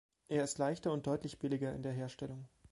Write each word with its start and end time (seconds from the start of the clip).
Er 0.29 0.43
ist 0.43 0.57
leichter 0.57 0.91
und 0.91 1.05
deutlich 1.05 1.37
billiger 1.37 1.71
in 1.75 1.83
der 1.83 1.91
Herstellung. 1.93 2.49